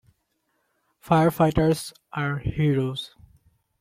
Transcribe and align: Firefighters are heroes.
Firefighters 1.05 1.93
are 2.11 2.39
heroes. 2.39 3.11